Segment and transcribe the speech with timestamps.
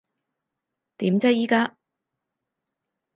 [0.97, 1.77] 點啫依家？